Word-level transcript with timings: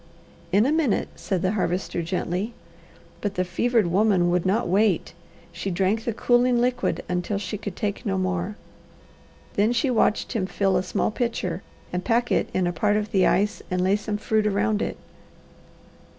"In 0.51 0.65
a 0.65 0.71
minute," 0.71 1.09
said 1.15 1.43
the 1.43 1.51
Harvester 1.51 2.01
gently. 2.01 2.55
But 3.21 3.35
the 3.35 3.43
fevered 3.45 3.85
woman 3.85 4.31
would 4.31 4.47
not 4.47 4.67
wait. 4.67 5.13
She 5.51 5.69
drank 5.69 6.05
the 6.05 6.11
cooling 6.15 6.59
liquid 6.59 7.03
until 7.07 7.37
she 7.37 7.55
could 7.55 7.75
take 7.75 8.03
no 8.03 8.17
more. 8.17 8.55
Then 9.53 9.71
she 9.73 9.91
watched 9.91 10.31
him 10.33 10.47
fill 10.47 10.75
a 10.75 10.81
small 10.81 11.11
pitcher 11.11 11.61
and 11.93 12.03
pack 12.03 12.31
it 12.31 12.49
in 12.51 12.65
a 12.65 12.73
part 12.73 12.97
of 12.97 13.11
the 13.11 13.27
ice 13.27 13.61
and 13.69 13.83
lay 13.83 13.95
some 13.95 14.17
fruit 14.17 14.47
around 14.47 14.81
it. 14.81 14.97